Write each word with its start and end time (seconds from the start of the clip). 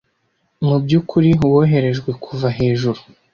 Mubyukuri 0.67 1.29
woherejwe 1.51 2.09
kuva 2.23 2.47
hejuru... 2.57 2.99